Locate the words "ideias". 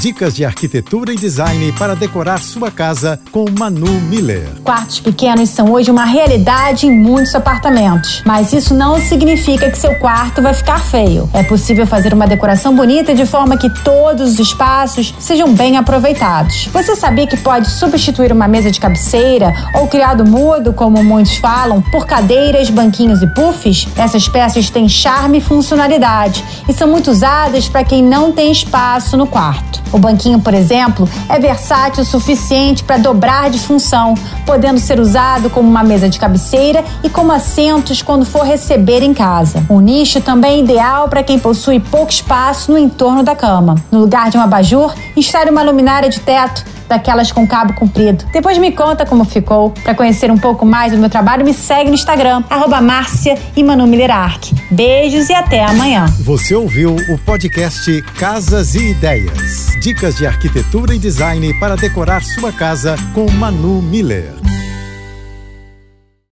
58.90-59.74